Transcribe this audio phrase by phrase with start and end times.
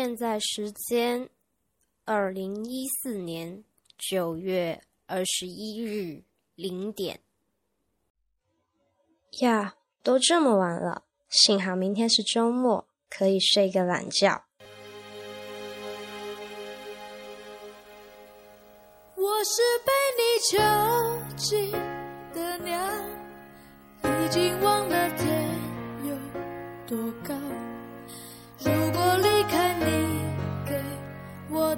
[0.00, 1.28] 现在时间
[2.04, 3.64] 二零一四年
[3.98, 6.22] 九月二十一日
[6.54, 7.18] 零点。
[9.40, 9.74] 呀，
[10.04, 14.44] 都这么晚了，幸好明天是周末，可以睡个懒觉。
[19.16, 20.56] 我是被你囚
[21.36, 21.72] 禁
[22.32, 22.80] 的鸟，
[24.04, 25.50] 已经忘了天
[26.04, 26.16] 有
[26.86, 27.34] 多高。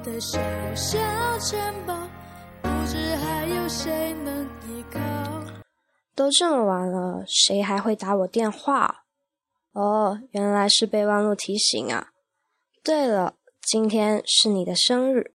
[0.03, 0.39] 的小
[0.75, 0.99] 小
[1.39, 1.95] 城堡，
[2.63, 4.99] 不知还有谁能依靠。
[6.15, 9.05] 都这么晚了，谁还会打我电话？
[9.73, 12.09] 哦，原来是备忘录提醒啊。
[12.83, 15.35] 对了，今天是你的生日。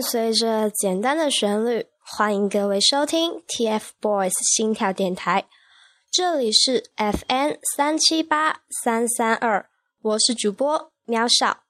[0.00, 5.46] 随着简单的旋律，欢迎各位收听 TFBOYS 心跳电台。
[6.10, 9.68] 这里是 FN 三七八三三二，
[10.00, 11.64] 我是主播喵少。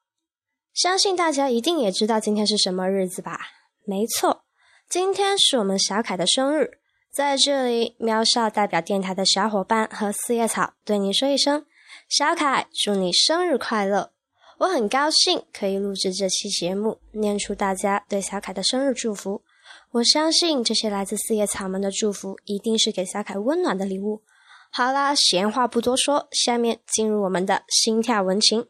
[0.75, 3.41] 相信大家一定也知道今天是什么日子吧？
[3.85, 4.45] 没错，
[4.89, 6.79] 今天是我们小凯的生日。
[7.13, 11.65] 在这里，喵少代表电台的小伙伴和四叶草对你说一声：
[12.09, 14.13] 小凯，祝你生日快乐！
[14.59, 19.43] 我很高兴可以录制这期节目，念出大家对小凯的生日祝福。
[19.93, 24.21] 我相信这些来自四叶草们的祝福，一定是给小凯温暖的礼物。
[24.73, 28.67] 好啦，闲话不多说，下面进入我们的心跳文情。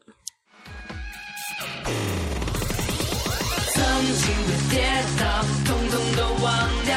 [3.73, 4.85] 曾经的跌
[5.19, 6.95] 倒，统统都忘掉，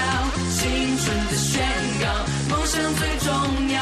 [0.53, 1.65] 青春的宣
[2.03, 2.05] 告，
[2.51, 3.33] 梦想最重
[3.73, 3.81] 要，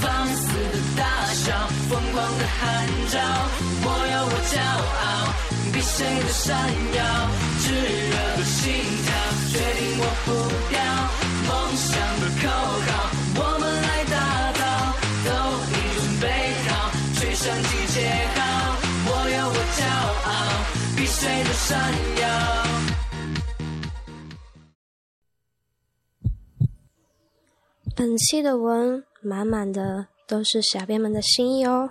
[0.00, 3.63] 放肆的大笑，疯狂的喊叫。
[4.54, 5.34] 骄傲，
[5.72, 6.54] 比谁都闪
[6.94, 6.98] 耀，
[7.60, 8.62] 炙热的心
[9.04, 9.06] 跳，
[9.50, 10.28] 决定我不
[10.70, 10.74] 掉。
[11.46, 12.42] 梦想的口
[12.86, 12.88] 号，
[13.36, 14.16] 我们来打
[14.54, 14.62] 造，
[15.26, 15.28] 都
[15.68, 16.24] 已准备
[16.68, 16.70] 好，
[17.16, 17.96] 吹响集结
[18.34, 18.38] 号。
[19.06, 19.82] 我有我骄
[20.24, 20.30] 傲，
[20.96, 21.68] 比谁都闪
[22.22, 22.24] 耀。
[27.96, 31.90] 本期的文满满的都是小编们的心意哦。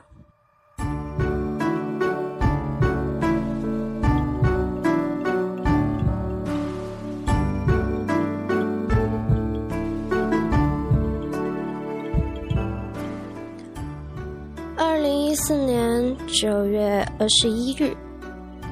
[15.35, 17.95] 四年九月二十一日，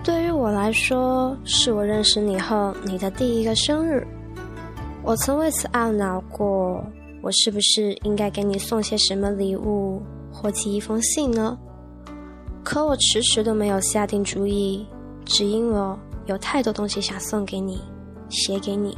[0.03, 4.05] 对于我来说，是我认识你后你的第一个生日。
[5.03, 6.83] 我曾为此懊恼过，
[7.21, 10.01] 我是不是应该给你送些什么礼物
[10.31, 11.57] 或寄一封信呢？
[12.63, 14.85] 可我迟迟都没有下定主意，
[15.25, 15.97] 只因我
[16.27, 17.81] 有太多东西想送给你，
[18.29, 18.95] 写给你，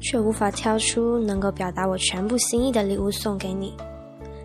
[0.00, 3.72] 却无法挑出能够表达我全部心意的礼物送给你。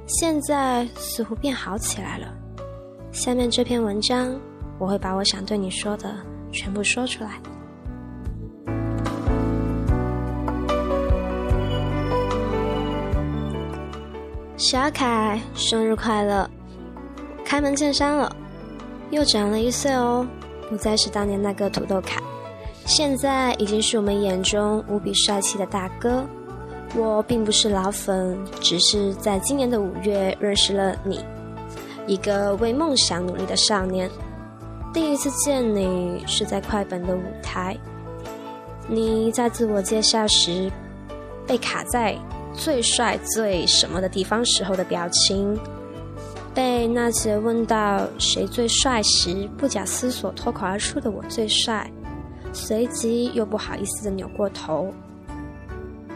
[0.05, 2.27] 现在似乎变好起来了。
[3.13, 4.35] 下面这篇文章，
[4.79, 6.15] 我会把我想对你说的
[6.51, 7.39] 全部说出来。
[14.57, 16.49] 小凯，生日快乐！
[17.45, 18.35] 开门见山了，
[19.11, 20.27] 又长了一岁哦，
[20.67, 22.19] 不再是当年那个土豆凯，
[22.87, 26.25] 现在已经是我们眼中无比帅气的大哥。
[26.95, 31.23] 我并不是老粉，只是在今年的五月认识了你。
[32.05, 34.09] 一个为梦想努力的少年，
[34.93, 37.77] 第一次见你是在快本的舞台。
[38.87, 40.69] 你在自我介绍时
[41.47, 42.17] 被卡在
[42.53, 45.57] 最帅最什么的地方时候的表情，
[46.53, 51.89] 被那些问到谁最帅时不假思索脱口而出的“我最帅”，
[52.51, 54.93] 随即又不好意思的扭过头。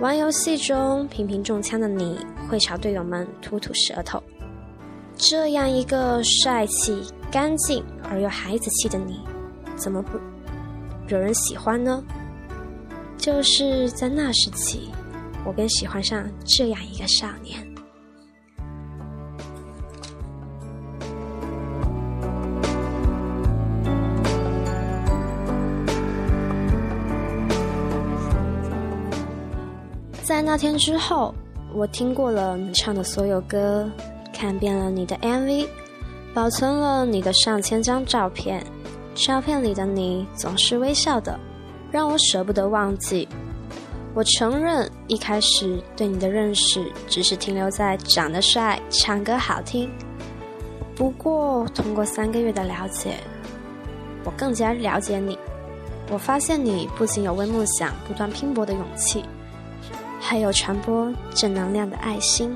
[0.01, 2.19] 玩游戏中频频中枪的你
[2.49, 4.21] 会朝队友们吐吐舌头。
[5.17, 9.19] 这样一个帅气、干净而又孩子气的你，
[9.75, 10.19] 怎么不
[11.07, 12.03] 惹人喜欢呢？
[13.17, 14.89] 就是在那时起，
[15.43, 17.65] 我便喜欢上这样一个少年。
[30.21, 31.33] 在那天之后，
[31.73, 33.89] 我听过了你唱的所有歌。
[34.37, 35.67] 看遍了你的 MV，
[36.31, 38.63] 保存了你的上千张照片，
[39.15, 41.39] 照片里的你总是微笑的，
[41.91, 43.27] 让我舍不得忘记。
[44.13, 49.89] 我承认一开始对你的认识只是停留在长得帅、唱歌好听。
[50.95, 53.15] 不过通过三个月的了解，
[54.23, 55.35] 我更加了解你。
[56.11, 59.23] 我发现你不仅有为梦想不断拼搏的勇气，
[60.21, 62.55] 还有传播正能量的爱心。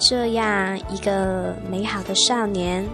[0.00, 2.88] 这样一个美好的少年，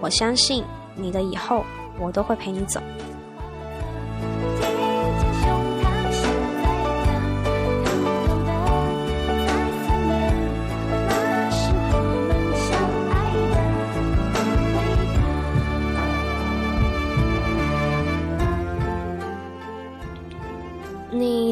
[0.00, 0.64] 我相信
[0.94, 1.66] 你的以后，
[2.00, 2.80] 我都会陪你走。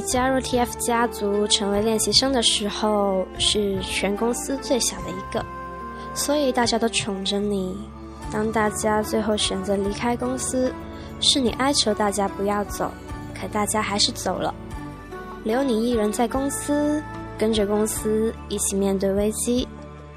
[0.06, 5.44] 加入 TF 家族成为练习生的时候，是全公司最小的一个，
[6.14, 7.76] 所以大家都宠着你。
[8.30, 10.72] 当大家最后选择离开公司，
[11.20, 12.90] 是你哀求大家不要走，
[13.34, 14.54] 可大家还是走了，
[15.42, 17.02] 留你一人在公司，
[17.36, 19.66] 跟着公司一起面对危机。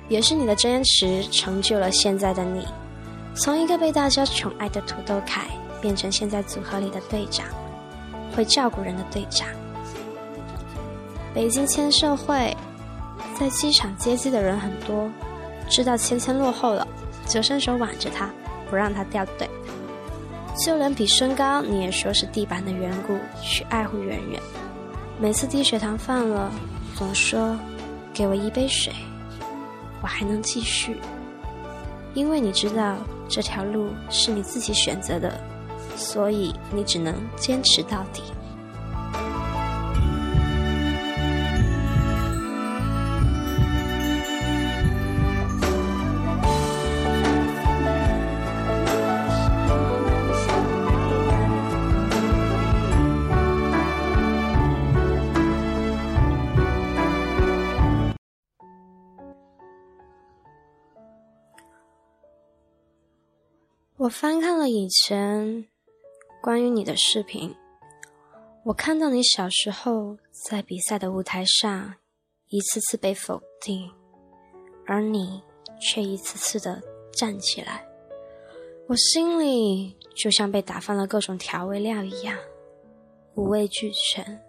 [0.07, 2.65] 也是你的坚持成就了现在的你，
[3.35, 5.47] 从一个被大家宠爱的土豆凯，
[5.81, 7.45] 变成现在组合里的队长。
[8.35, 9.47] 会照顾人的队长。
[11.39, 12.53] 北京签售会，
[13.39, 15.09] 在机场接机的人很多，
[15.69, 16.85] 知道芊芊落后了，
[17.25, 18.29] 就伸手挽着她，
[18.69, 19.49] 不让她掉队。
[20.61, 24.41] 就连比身高你也说是地板的缘故，去爱护圆圆。
[25.17, 26.51] 每次低血糖犯了，
[26.93, 27.57] 总说
[28.13, 28.91] 给我一杯水，
[30.01, 30.99] 我还能继续。
[32.15, 32.97] 因为你知道
[33.29, 35.39] 这条路是你自己选择的。
[35.95, 38.23] 所以你只能坚持到底。
[64.09, 65.65] 翻看了以前。
[66.41, 67.53] 关于你的视频，
[68.63, 71.95] 我看到你小时候在比赛的舞台上
[72.47, 73.91] 一次次被否定，
[74.85, 75.43] 而你
[75.81, 77.85] 却一次次的站起来，
[78.87, 82.37] 我心里就像被打翻了各种调味料一样，
[83.35, 84.41] 五味俱全。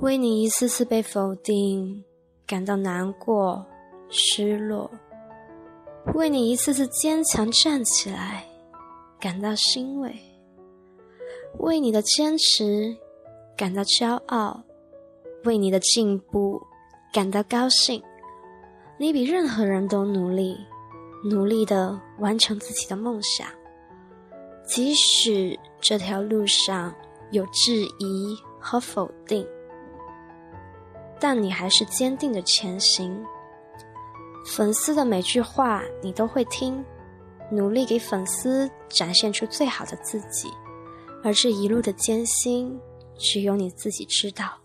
[0.00, 2.04] 为你一次次被否定
[2.44, 3.64] 感到难过、
[4.10, 4.90] 失落，
[6.12, 8.44] 为你一次次坚强站起来
[9.18, 10.14] 感到欣慰。
[11.58, 12.96] 为你的坚持
[13.56, 14.62] 感到骄傲，
[15.44, 16.60] 为你的进步
[17.12, 18.02] 感到高兴。
[18.98, 20.56] 你比任何人都努力，
[21.30, 23.46] 努力的完成自己的梦想。
[24.66, 26.94] 即使这条路上
[27.30, 29.46] 有质疑和否定，
[31.18, 33.24] 但你还是坚定的前行。
[34.44, 36.84] 粉丝的每句话你都会听，
[37.50, 40.48] 努力给粉丝展现出最好的自己。
[41.22, 42.78] 而这一路的艰辛，
[43.16, 44.58] 只有你自己知道。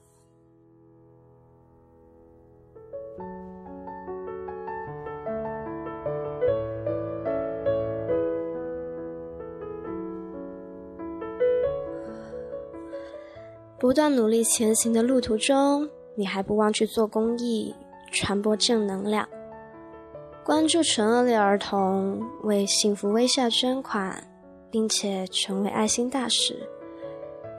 [13.80, 17.74] 不断努力前行的路途中，你还不忘去做公益，
[18.12, 19.28] 传播正能量，
[20.44, 24.24] 关注纯恶劣儿童，为幸福微笑捐款。
[24.72, 26.56] 并且成为爱心大使。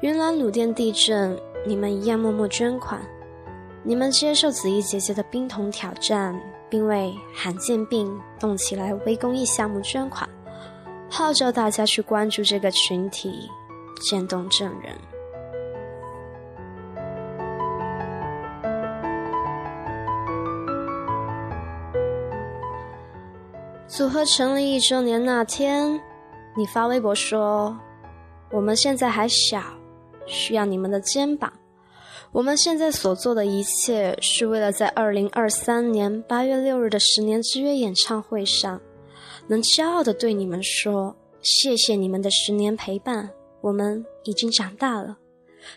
[0.00, 3.00] 云南鲁甸地震，你们一样默默捐款。
[3.82, 10.28] 你们接受子怡姐姐的冰桶挑战，并为罕见病动起来微公益项目捐款，
[11.10, 13.48] 号召大家去关注这个群体，
[14.08, 14.94] 渐冻症人。
[23.90, 26.00] 组合成立一周年那天。
[26.56, 27.76] 你发微博说
[28.52, 29.60] ：“我们现在还小，
[30.26, 31.52] 需要你们的肩膀。
[32.30, 38.80] 我们现在所做的一切，是为了在二零二三年八月六日的十年之约演唱会上，
[39.48, 43.28] 能骄傲的对你们说：谢谢你们的十年陪伴。
[43.60, 45.18] 我们已经长大了，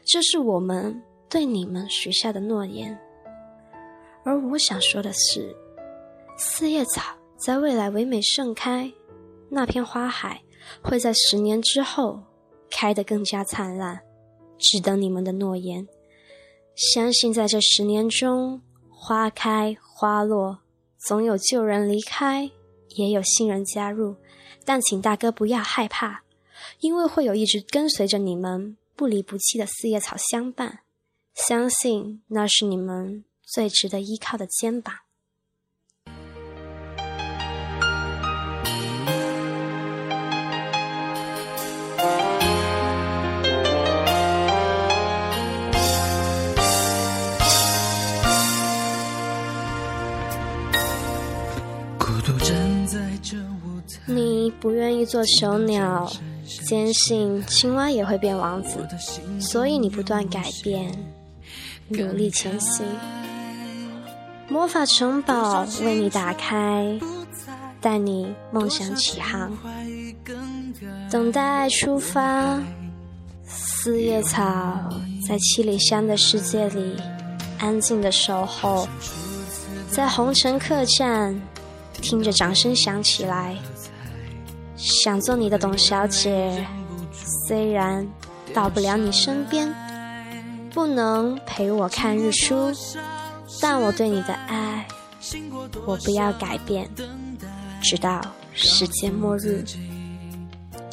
[0.06, 2.96] 这是我们对你们许下的诺言。
[4.24, 5.56] 而我想说的是，
[6.38, 7.02] 四叶草
[7.46, 8.92] 在未来唯美盛开，
[9.50, 10.42] 那片花海。”
[10.82, 12.24] 会在十年之后
[12.72, 14.00] 开得更加灿烂，
[14.58, 15.86] 只等你们的诺言。
[16.74, 20.60] 相信在这十年中，花开花落，
[20.98, 22.50] 总有旧人离开，
[22.96, 24.16] 也有新人加入。
[24.64, 26.24] 但请大哥不要害怕，
[26.80, 30.80] 因为会有一直跟随着你们，不离不弃的四叶草相伴，
[31.36, 34.96] 相信那是你们最值得依靠的肩膀。
[54.64, 56.10] 不愿意做囚鸟，
[56.66, 58.88] 坚信青蛙也会变王子，
[59.38, 60.90] 所以你不断改变，
[61.90, 62.86] 努力前行。
[64.48, 66.98] 魔法城堡为你打开，
[67.82, 69.52] 带你梦想起航，
[71.12, 72.58] 等待出发。
[73.46, 74.42] 四叶草
[75.28, 76.96] 在七里香的世界里
[77.60, 78.88] 安静的守候，
[79.90, 81.38] 在红尘客栈。
[82.02, 83.56] 听着掌声响起来，
[84.84, 86.68] 想做你的董小姐，
[87.48, 88.06] 虽然
[88.54, 89.74] 到不了你身边，
[90.74, 92.70] 不能陪我看日出，
[93.62, 94.86] 但我对你的爱，
[95.86, 96.90] 我不要改变，
[97.82, 98.22] 直到
[98.54, 99.64] 世界末日。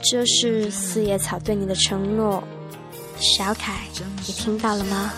[0.04, 2.44] 这是四叶草对你的承诺，
[3.18, 3.80] 小凯，
[4.24, 5.12] 你听到了吗？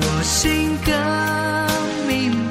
[0.00, 0.94] 我心更
[2.06, 2.41] 明。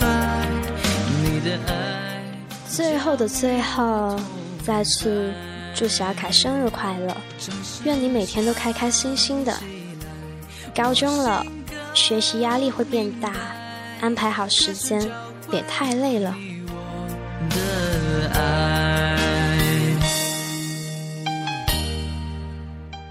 [2.73, 4.17] 最后的最后，
[4.63, 5.33] 再次
[5.75, 7.13] 祝小凯生日快乐！
[7.83, 9.53] 愿你每天都开开心心的。
[10.73, 11.45] 高中了，
[11.93, 13.33] 学习压力会变大，
[13.99, 15.05] 安排好时间，
[15.49, 16.33] 别太累了。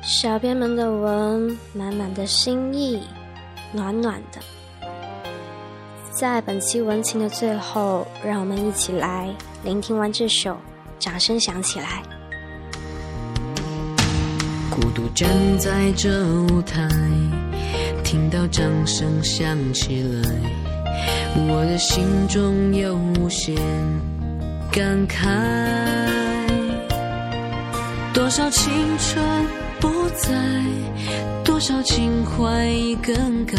[0.02, 3.02] 小编们的文，满满的心意，
[3.72, 4.40] 暖暖的。
[6.10, 9.28] 在本期文情的最后，让我们一起来
[9.62, 10.56] 聆听完这首，
[10.98, 12.02] 掌声响起来。
[14.70, 16.88] 孤独站在这舞台，
[18.02, 20.30] 听到掌声响起来，
[21.36, 23.54] 我的心中有无限
[24.72, 25.28] 感慨。
[28.14, 29.22] 多少青春
[29.78, 30.64] 不在，
[31.44, 33.58] 多少情怀已更改，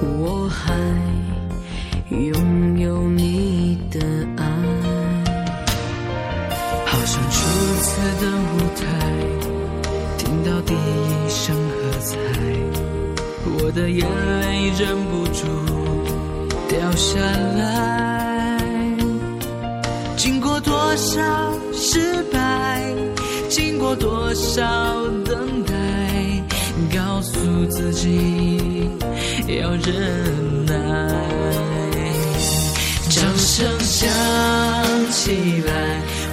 [0.00, 0.72] 我还。
[2.10, 3.98] 拥有你的
[4.36, 4.44] 爱，
[7.14, 7.38] 好像初
[7.80, 8.82] 次的舞台，
[10.18, 12.16] 听到第一声喝彩，
[13.44, 14.04] 我的眼
[14.40, 15.46] 泪忍不住
[16.68, 18.58] 掉下来。
[20.16, 21.22] 经过多少
[21.72, 22.82] 失败，
[23.48, 24.64] 经过多少
[25.24, 25.72] 等待，
[26.98, 28.90] 告诉自己
[29.46, 30.74] 要忍耐。
[33.08, 34.10] 掌声响
[35.12, 36.02] 起来，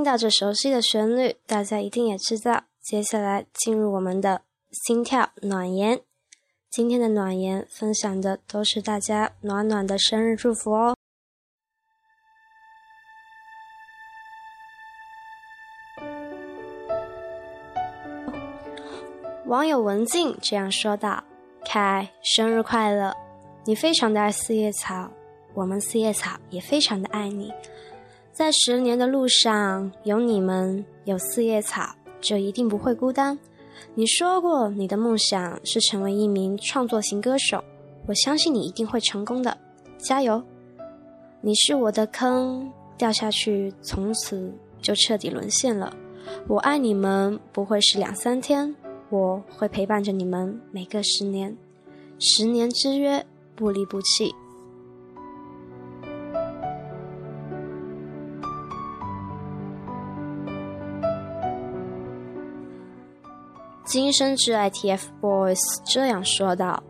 [0.00, 4.40] 听到这熟悉的旋律，大家一定也知道，接下来进入我们的
[4.72, 6.00] 心跳暖言。
[6.70, 10.96] 今天的暖言分享的都是大家暖暖的生日祝福哦。
[19.44, 21.22] 网友文静这样说道
[21.62, 23.14] ：“凯，生日快乐！
[23.66, 25.10] 你非常的爱四叶草，
[25.52, 27.52] 我们四叶草也非常的爱你。”
[28.40, 33.38] 在十年的路上，有你们，有四叶草，就一定不会孤单。
[33.94, 37.62] 你说过，你的梦想是成为一名创作型歌手，
[38.06, 39.54] 我相信你一定会成功的，
[39.98, 40.42] 加油！
[41.42, 45.94] 你是我的坑，掉下去，从此就彻底沦陷了。
[46.48, 48.74] 我爱你们，不会是两三天，
[49.10, 51.54] 我会陪伴着你们每个十年。
[52.18, 53.22] 十年之约，
[53.54, 54.34] 不离不弃。
[63.90, 66.80] 今生挚爱 TFBOYS 这样说道：“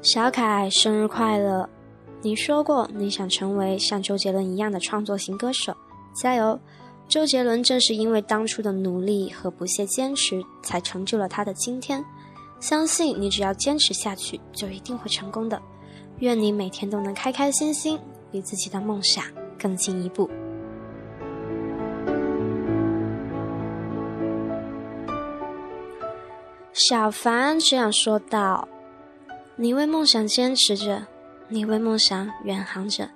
[0.00, 1.68] 小凯，生日快乐！
[2.22, 5.76] 你说过你想成为像周杰伦一样的创作型歌手，
[6.16, 6.58] 加油！
[7.06, 12.02] 周杰伦正是因为当初的努力和不懈坚持，才成就了他的今天。
[12.58, 15.60] 相信你只要坚持下去，就一定会成功的。
[16.20, 19.22] 愿你每天都能开开心心，离自己的梦想
[19.58, 20.26] 更进一步。”
[26.88, 28.66] 小凡这样说道
[29.54, 31.06] ：“你为梦想坚持着，
[31.46, 33.06] 你为梦想远航着。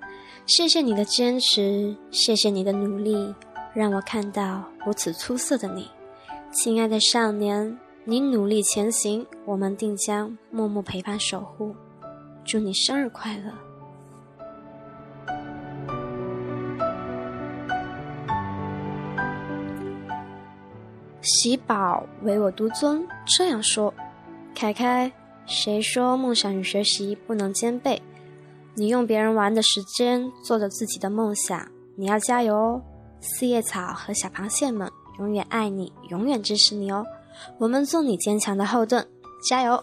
[0.45, 3.35] 谢谢你的坚持，谢谢你的努力，
[3.73, 5.89] 让我看到如此出色的你，
[6.53, 7.79] 亲爱的少年。
[8.05, 11.75] 你努力前行，我们定将默默陪伴守护。
[12.45, 13.51] 祝你生日快乐！”
[21.25, 23.93] 喜宝唯我独尊，这样说
[24.55, 25.11] ：“凯凯，
[25.47, 28.03] 谁说梦想与学习不能兼备？
[28.75, 31.67] 你用别人玩的时间做着自己的梦想，
[31.97, 32.83] 你要加油哦！
[33.21, 37.07] 四叶草和小螃蟹们永远爱你，永远支持你哦！
[37.57, 39.09] 我们做你坚强的后盾，
[39.49, 39.83] 加油！”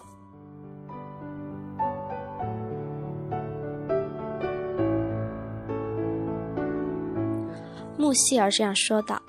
[7.97, 9.19] 木希儿这样说道。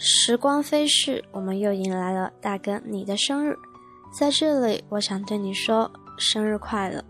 [0.00, 3.58] 时光飞逝，我们又迎来了大哥你的生日。
[4.16, 7.02] 在这里，我想对你说生日快乐。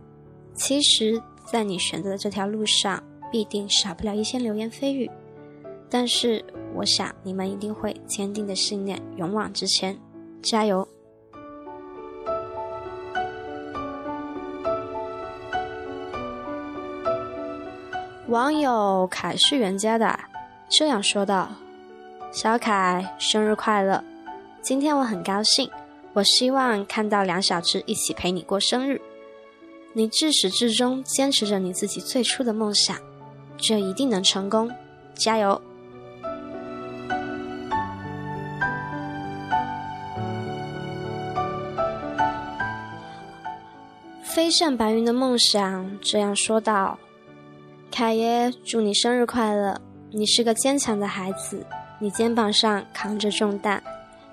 [0.54, 5.08] 其实，在你选择的这条路上，必定少不了一些流言蜚语。
[5.90, 6.42] 但是，
[6.74, 9.94] 我想你们一定会坚定的信念，勇往直前，
[10.40, 10.88] 加油！
[18.28, 20.18] 网友凯是袁家的
[20.70, 21.50] 这样说道。
[22.30, 24.04] 小凯，生日快乐！
[24.60, 25.68] 今天我很高兴，
[26.12, 29.00] 我希望看到两小只一起陪你过生日。
[29.94, 32.96] 你至始至终坚持着你自己最初的梦想，
[33.56, 34.70] 这一定能成功，
[35.14, 35.60] 加油！
[44.22, 46.98] 飞上白云的梦想这样说道
[47.90, 49.80] ：“凯爷，祝你生日快乐！
[50.10, 51.66] 你是个坚强的孩子。”
[52.00, 53.82] 你肩膀上扛着重担，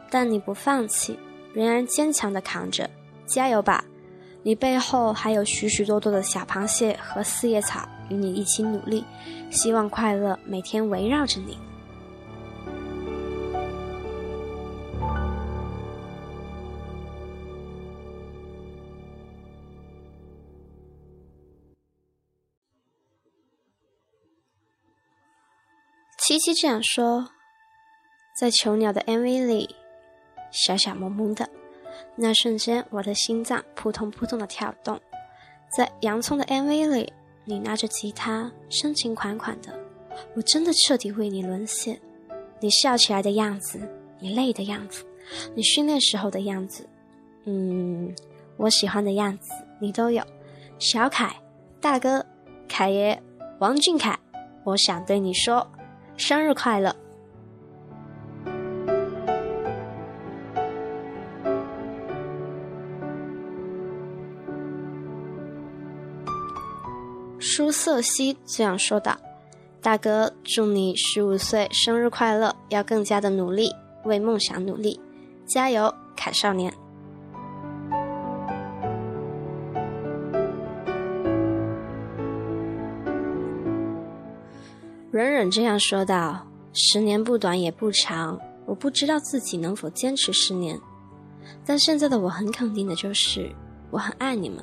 [0.09, 1.17] 但你不放弃，
[1.53, 2.89] 仍然坚强地扛着，
[3.25, 3.83] 加油吧！
[4.43, 9.03] 你背后还有许许多多的小螃蟹和四叶草与你一起努力，
[9.49, 11.57] 希望快乐每天围绕着你。
[26.19, 27.34] 七七这样说。
[28.35, 29.73] 在囚鸟的 MV 里，
[30.51, 31.49] 小小萌萌的，
[32.17, 34.99] 那瞬间我的心脏扑通扑通的跳动。
[35.69, 37.13] 在洋葱的 MV 里，
[37.45, 39.73] 你拿着吉他，深情款款的，
[40.35, 41.97] 我真的彻底为你沦陷。
[42.59, 43.79] 你笑起来的样子，
[44.19, 45.05] 你累的样子，
[45.55, 46.85] 你训练时候的样子，
[47.45, 48.13] 嗯，
[48.57, 50.21] 我喜欢的样子，你都有。
[50.77, 51.33] 小凯，
[51.79, 52.25] 大哥，
[52.67, 53.17] 凯爷，
[53.59, 54.19] 王俊凯，
[54.65, 55.65] 我想对你说，
[56.17, 56.93] 生日快乐。
[67.55, 69.17] 舒瑟西这样说道
[69.81, 72.53] ：“大哥，祝你十五岁生日快乐！
[72.67, 73.71] 要更加的努力，
[74.03, 74.99] 为梦想努力，
[75.45, 76.73] 加油，凯少年。”
[85.09, 90.77] 忍忍这样说道：“十年不短也不长，我不知道自己能否坚持十年，
[91.65, 93.49] 但现在的我很肯定的就是，
[93.91, 94.61] 我很爱你们。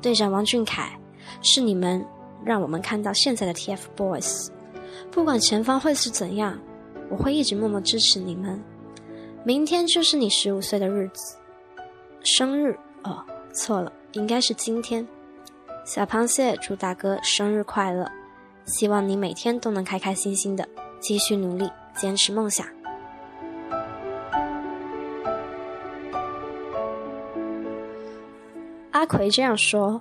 [0.00, 0.98] 队长王俊凯，
[1.42, 2.02] 是你们。”
[2.44, 4.48] 让我们看到现在的 TFBOYS，
[5.10, 6.58] 不管前方会是怎样，
[7.08, 8.62] 我会一直默默支持你们。
[9.44, 11.36] 明天就是你十五岁的日子，
[12.22, 15.06] 生日哦，错了，应该是今天。
[15.84, 18.08] 小螃蟹祝大哥生日快乐，
[18.66, 20.68] 希望你每天都能开开心心的，
[21.00, 22.64] 继续努力，坚持梦想。
[28.92, 30.00] 阿奎这样说，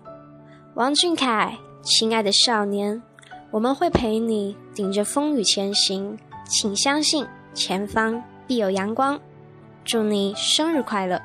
[0.75, 1.57] 王俊凯。
[1.83, 3.01] 亲爱的少年
[3.49, 9.19] 我们会陪你顶着风雨前行请相信前方必有阳光。
[9.83, 11.19] 祝你生日快乐。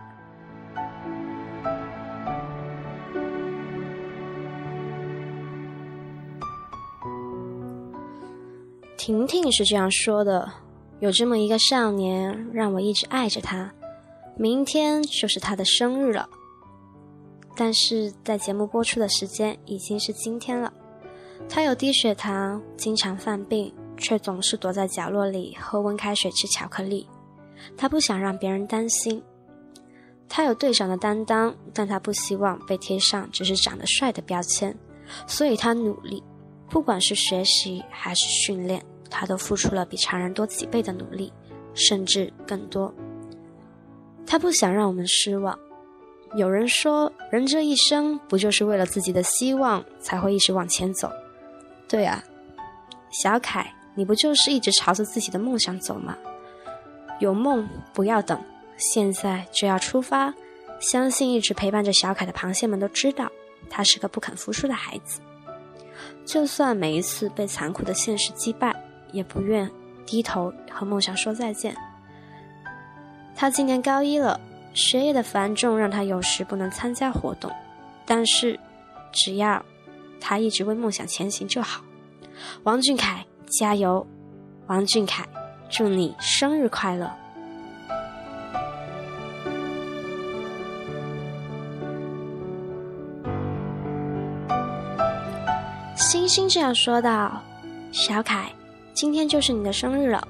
[8.96, 10.50] 婷婷是这样说的
[10.98, 13.70] 有这么一个少年让我一直爱着他
[14.36, 16.28] 明天就是他的生日了。
[17.56, 20.72] 但是在节目播出的时间已经是今天了。
[21.48, 27.08] 他有低血糖，经常犯病，却总是躲在角落里喝温开水、吃巧克力。
[27.76, 29.22] 他不想让别人担心。
[30.28, 34.76] 他有队长的担当，但他不希望被贴上只是长得帅的标签，
[35.26, 36.22] 所以他努力。”
[36.68, 41.32] 不管是学习还是训练，他都付出了比常人多几倍的努力，
[41.74, 42.92] 甚至更多。
[44.26, 45.56] 他不想让我们失望。
[46.36, 51.10] 有人说，人这一生不就是为了自己的希望才会一直往前走？
[51.88, 52.22] 对啊，
[53.10, 56.14] 小凯，你不就是一直朝着自己的梦想走吗？
[57.20, 58.38] 有梦不要等，
[58.76, 60.34] 现在就要出发。
[60.78, 63.32] 相信一直陪伴着小凯的螃蟹们都知道，
[63.70, 65.20] 他是个不肯服输的孩子。
[66.26, 68.76] 就算每一次被残酷的现实击败，
[69.10, 69.70] 也不愿
[70.04, 71.74] 低头和梦想说再见。
[73.34, 74.38] 他今年高一了，
[74.76, 77.50] 学业的繁重让他有时不能参加活动，
[78.04, 78.60] 但是
[79.10, 79.64] 只要
[80.20, 81.82] 他一直为梦想前行就好。
[82.64, 83.24] 王俊凯，
[83.58, 84.06] 加油！
[84.66, 85.24] 王俊凯，
[85.70, 87.10] 祝你生日快乐！
[95.96, 97.42] 星星这样说道
[97.92, 98.52] ：“小凯，
[98.92, 100.28] 今天就是你的生日了。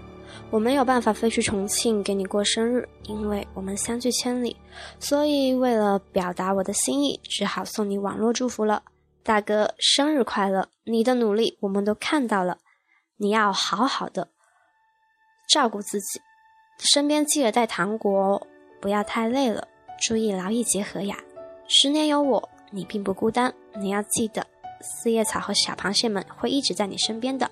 [0.51, 4.57] 我没有办法飞去重庆给你过生日，因为我们相距千里。
[4.99, 8.83] 所以为了表达我的心意，只好送你网络祝福了。
[9.22, 10.68] 大哥，生日快乐！
[10.85, 12.59] 你的努力我们都看到了，
[13.16, 14.29] 你要好好的
[15.49, 16.20] 照顾自己，
[16.79, 18.46] 身边记得带糖果哦，
[18.81, 19.66] 不要太累了，
[20.01, 21.16] 注意劳逸结合呀。
[21.66, 24.46] 十年有我，你并不孤单，你要记得。”
[24.83, 27.51] 四叶草和小螃蟹们会一直在你身边的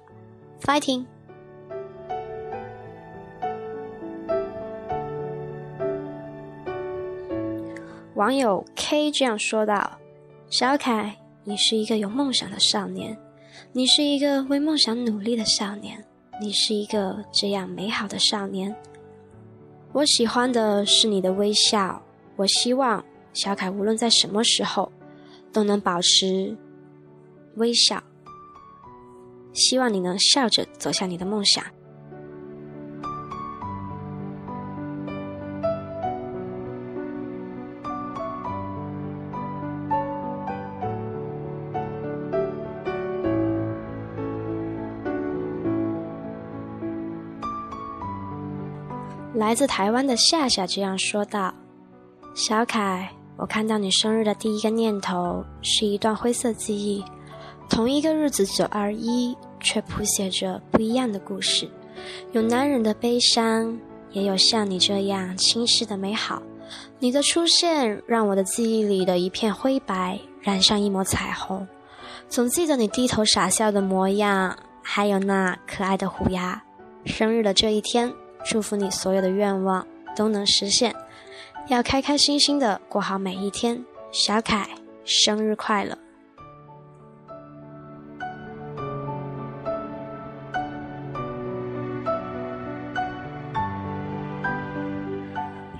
[0.60, 1.06] ，fighting。
[8.14, 9.98] 网友 K 这样说道
[10.48, 13.18] ：“小凯，你是一个有梦想的少年，
[13.72, 16.04] 你是一个为梦想努力的少年，
[16.40, 18.72] 你是一个这样美好的少年。
[19.92, 22.00] 我喜欢的是你的微笑。
[22.36, 24.92] 我希望小凯无论在什么时候
[25.52, 26.56] 都能保持。”
[27.56, 28.00] 微笑，
[29.52, 31.64] 希望你能笑着走向你的梦想。
[49.44, 51.52] 来自台湾的夏夏这样说道
[52.34, 57.04] ：“小凯，我看到你生日的第一个念头是一段灰色记忆。”
[57.68, 61.68] 同一个日子九二一，却谱写着不一样的故事。
[62.32, 63.78] 有男人的悲伤，
[64.12, 66.42] 也有像你这样轻视的美好。
[66.98, 71.68] 你的出现，让我的记忆里的一片灰白染上一抹彩虹。
[72.30, 76.62] 总记得你低头傻笑的模样，还有那可爱的虎牙。
[77.04, 78.10] 生日的这一天，
[78.44, 80.94] 祝福你所有的愿望都能实现，
[81.68, 83.82] 要开开心心的过好每一天。
[84.12, 84.68] 小凯，
[85.04, 85.98] 生日快乐！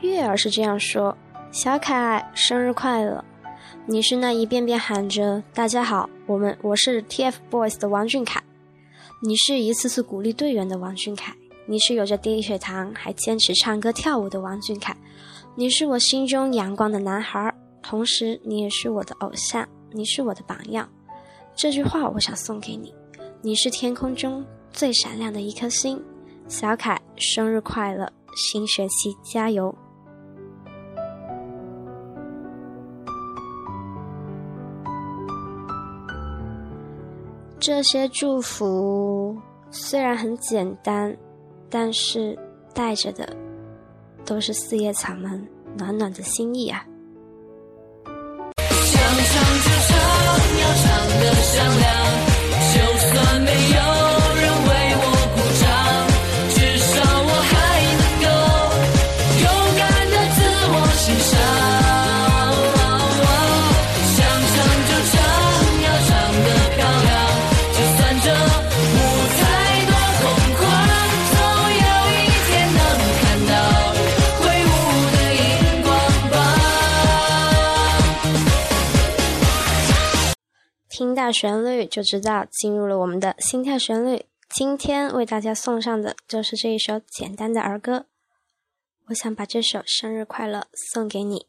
[0.00, 1.16] 月儿是这样说
[1.52, 3.24] ：“小凯，生日快乐！
[3.86, 8.42] 你是那一遍遍喊着‘大家好，我们我是 TFBOYS 的王俊凯’，
[9.22, 11.34] 你是一次次鼓励队员的王俊凯，
[11.66, 14.94] 你是有着低血糖还坚持唱歌跳舞的王俊凯，
[15.54, 20.86] 你是我心中阳光的男孩，同时你也是我的偶像，你是我的榜样。
[21.54, 22.94] 这句话我想送给你，
[23.40, 25.98] 你是天空中最闪亮的一颗星。
[26.48, 28.12] 小凯，生日快乐！
[28.36, 29.74] 新学期加油！”
[37.58, 39.34] 这些祝福
[39.70, 41.16] 虽然很简单，
[41.76, 42.38] 但是
[42.72, 43.28] 带着的
[44.24, 45.44] 都是四叶草们
[45.76, 46.86] 暖暖的心意啊！
[48.06, 49.98] 想唱就唱，
[50.60, 50.84] 要唱
[51.18, 51.90] 得响亮，
[52.70, 53.23] 就算
[81.32, 88.06] 旋律就知道进入了我们的心跳旋律今天为大家送上的就是这一首简单的儿歌。
[89.06, 91.46] 我想把这首《生日快乐》送给你。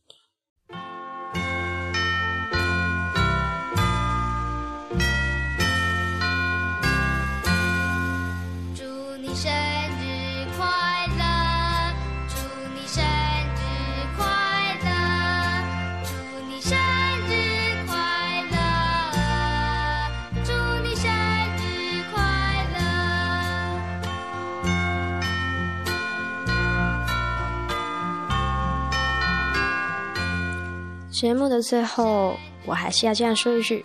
[31.26, 33.84] 节目的最后，我还是要这样说一句：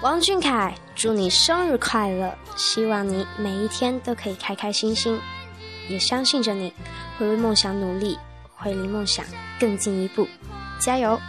[0.00, 2.34] 王俊凯，祝你生日快乐！
[2.56, 5.20] 希望你每一天都可以开开心心，
[5.90, 6.72] 也相信着你
[7.18, 8.18] 会为梦想努力，
[8.56, 9.26] 会离梦想
[9.58, 10.26] 更进一步，
[10.78, 11.20] 加油！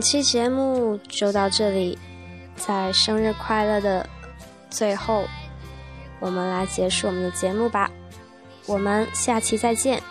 [0.00, 1.98] 本期节目就到这里，
[2.56, 4.08] 在生日快乐的
[4.70, 5.26] 最后，
[6.20, 7.90] 我们来结束我们的节目吧。
[8.64, 10.02] 我们下期再见。